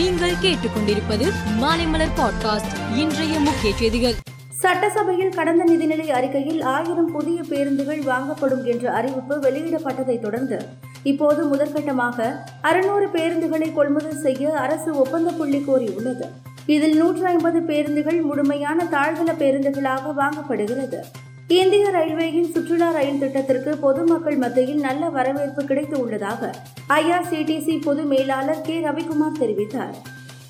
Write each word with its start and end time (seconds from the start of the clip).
நீங்கள் 0.00 0.34
கேட்டுக்கொண்டிருப்பது 0.42 1.32
மாலைமலர் 1.60 2.16
பாட்காஸ்ட். 2.16 2.96
இன்றைய 2.96 3.40
முக்கிய 3.40 3.76
செய்திகள். 3.76 4.14
சட்டசபையில் 4.48 5.28
கடந்த 5.28 5.64
நிதிநிலை 5.64 6.06
அறிக்கையில் 6.06 6.62
ஆயிரம் 6.62 7.12
புதிய 7.12 7.42
பேருந்துகள் 7.42 8.00
வாங்கப்படும் 8.00 8.64
என்ற 8.64 8.92
அறிவிப்பு 8.92 9.36
வெளியிடப்பட்டதை 9.36 10.18
தொடர்ந்து 10.18 10.62
இப்போது 11.02 11.54
முதற்கட்டமாக 11.54 12.32
அறுநூறு 12.60 13.06
பேருந்துகளை 13.06 13.74
கொள்முதல் 13.74 14.20
செய்ய 14.20 14.58
அரசு 14.58 14.98
ஒப்பந்த 14.98 15.30
புள்ளி 15.30 15.58
கோரியுள்ளது. 15.58 16.24
இதில் 16.66 16.96
நூற்று 16.96 17.26
ஐம்பது 17.26 17.62
பேருந்துகள் 17.62 18.20
முழுமையான 18.20 18.84
தாழ்தள 18.84 19.32
பேருந்துகளாக 19.38 20.14
வாங்கப்படுகிறது. 20.16 20.96
இந்திய 21.54 21.84
ரயில்வேயின் 21.94 22.50
சுற்றுலா 22.54 22.88
ரயில் 22.94 23.20
திட்டத்திற்கு 23.20 23.72
பொதுமக்கள் 23.84 24.36
மத்தியில் 24.42 24.82
நல்ல 24.84 25.02
வரவேற்பு 25.16 25.62
கிடைத்து 25.70 25.96
உள்ளதாக 26.02 26.50
ஐஆர்சிடிசி 26.96 27.74
பொது 27.86 28.02
மேலாளர் 28.12 28.60
கே 28.66 28.76
ரவிக்குமார் 28.84 29.40
தெரிவித்தார். 29.40 29.96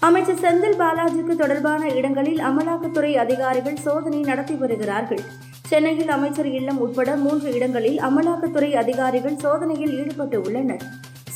அமைச்சர் 0.09 0.43
செந்தில் 0.43 0.77
பாலாஜிக்கு 0.83 1.37
தொடர்பான 1.43 1.89
இடங்களில் 2.01 2.43
அமலாக்கத்துறை 2.49 3.13
அதிகாரிகள் 3.25 3.81
சோதனை 3.87 4.21
நடத்தி 4.31 4.57
வருகிறார்கள். 4.63 5.23
சென்னையில் 5.71 6.13
அமைச்சர் 6.17 6.51
இல்லம் 6.59 6.83
உட்பட 6.87 7.17
மூன்று 7.25 7.49
இடங்களில் 7.57 7.99
அமலாக்கத்துறை 8.11 8.71
அதிகாரிகள் 8.83 9.41
சோதனையில் 9.47 9.97
ஈடுபட்டு 10.01 10.39
உள்ளனர் 10.47 10.87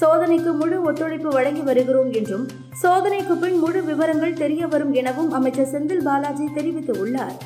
சோதனைக்கு 0.02 0.52
முழு 0.60 0.76
ஒத்துழைப்பு 0.90 1.32
வழங்கி 1.38 1.66
வருகிறோம் 1.70 2.12
என்றும் 2.20 2.46
சோதனைக்கு 2.84 3.36
பின் 3.42 3.60
முழு 3.64 3.82
விவரங்கள் 3.90 4.40
தெரிய 4.44 4.64
வரும் 4.72 4.94
எனவும் 5.02 5.34
அமைச்சர் 5.40 5.72
செந்தில் 5.74 6.06
பாலாஜி 6.08 6.48
தெரிவித்துள்ளார். 6.58 7.36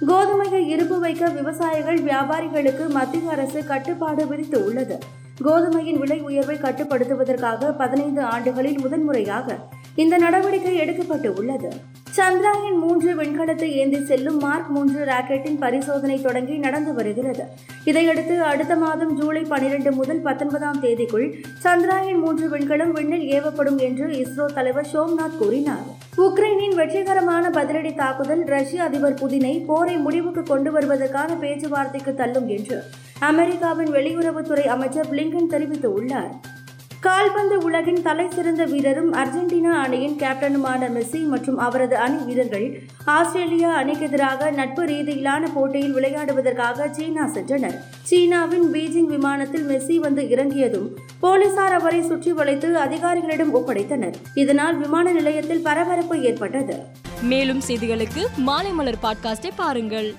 கோதுமையை 0.00 0.66
இருப்பு 0.66 1.00
வைக்க 1.00 1.28
விவசாயிகள் 1.28 1.98
வியாபாரிகளுக்கு 1.98 2.88
மத்திய 2.88 3.30
அரசு 3.30 3.64
கட்டுப்பாடு 3.64 4.26
விதித்து 4.26 4.64
உள்ளது. 4.64 4.98
கோதுமையின் 5.44 5.98
விலை 5.98 6.20
உயர்வை 6.20 6.56
கட்டுப்படுத்துவதற்காக 6.56 7.76
பதினைந்து 7.76 8.22
ஆண்டுகளில் 8.22 8.78
முதன்முறையாக 8.78 9.58
இந்த 9.94 10.18
நடவடிக்கை 10.18 10.76
எடுக்கப்பட்டு 10.76 11.28
உள்ளது. 11.34 11.70
சந்திராயன் 12.16 12.78
மூன்று 12.78 13.10
விண்கலத்தை 13.14 13.68
ஏந்தி 13.72 14.04
செல்லும் 14.04 14.38
மார்க் 14.38 14.68
மூன்று 14.68 15.04
ராக்கெட்டின் 15.04 15.58
பரிசோதனை 15.58 16.20
தொடங்கி 16.20 16.56
நடந்து 16.56 16.94
வருகிறது. 16.94 17.44
இதையடுத்து 17.84 18.42
அடுத்த 18.42 18.76
மாதம் 18.76 19.14
ஜூலை 19.20 19.42
பனிரெண்டு 19.42 19.92
முதல் 19.92 20.20
பத்தொன்பதாம் 20.20 20.82
தேதிக்குள் 20.82 21.26
சந்திராயன் 21.62 22.18
மூன்று 22.18 22.48
விண்கலம் 22.48 22.92
விண்ணில் 22.92 23.26
ஏவப்படும் 23.32 23.78
என்று 23.78 24.08
இஸ்ரோ 24.08 24.46
தலைவர் 24.54 24.90
சோம்நாத் 24.92 25.38
கூறினார். 25.38 25.86
உக்ரைனின் 26.16 26.74
வெற்றிகரமான 26.74 27.50
பதிலடி 27.50 27.94
தாக்குதல் 27.94 28.44
ரஷ்ய 28.44 28.82
அதிபர் 28.82 29.20
புதினை 29.24 29.64
போரை 29.66 29.96
முடிவுக்கு 29.96 30.42
கொண்டு 30.42 30.72
வருவதற்கான 30.72 31.34
பேச்சுவார்த்தைக்கு 31.34 32.14
தள்ளும் 32.14 32.48
என்று 32.48 32.82
அமெரிக்காவின் 33.18 33.90
வெளியுறவுத்துறை 33.90 34.66
அமைச்சர் 34.66 35.10
பிளிங்கன் 35.10 35.52
தெரிவித்துள்ளார். 35.54 36.32
கால்பந்து 37.04 37.58
உலகின் 37.58 38.02
தலை 38.02 38.30
சிறந்த 38.30 38.64
வீரரும் 38.64 39.12
அர்ஜென்டினா 39.12 39.72
அணியின் 39.84 40.16
கேப்டனுமான 40.18 40.88
மெஸ்ஸி 40.96 41.22
மற்றும் 41.22 41.58
அவரது 41.58 41.96
அணி 41.96 42.16
வீரர்கள் 42.24 42.82
ஆஸ்திரேலியா 43.04 43.70
அணிக்கு 43.74 44.04
எதிராக 44.04 44.50
நட்பு 44.50 44.84
ரீதியிலான 44.84 45.42
போட்டியில் 45.54 45.96
விளையாடுவதற்காக 45.96 46.90
சீனா 46.90 47.24
சென்றனர். 47.26 47.76
சீனாவின் 48.02 48.66
பீஜிங் 48.72 49.10
விமானத்தில் 49.14 49.68
மெஸ்ஸி 49.68 49.96
வந்து 49.96 50.28
இறங்கியதும் 50.28 50.88
போலீசார் 51.20 51.72
அவரை 51.72 52.02
சுற்றி 52.02 52.32
வளைத்து 52.32 52.76
அதிகாரிகளிடம் 52.76 53.54
ஒப்படைத்தனர். 53.54 54.14
இதனால் 54.34 54.76
விமான 54.76 55.12
நிலையத்தில் 55.12 55.62
பரபரப்பு 55.62 56.22
ஏற்பட்டது. 56.22 56.76
மேலும் 57.22 57.62
செய்திகளுக்கு 57.68 58.24
மாலை 58.36 58.70
மலர் 58.70 59.02
பாட்காஸ்டை 59.02 59.50
பாருங்கள். 59.56 60.14